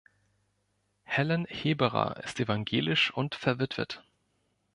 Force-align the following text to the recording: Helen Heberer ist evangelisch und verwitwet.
Helen 1.03 1.45
Heberer 1.45 2.23
ist 2.23 2.39
evangelisch 2.39 3.13
und 3.13 3.35
verwitwet. 3.35 4.03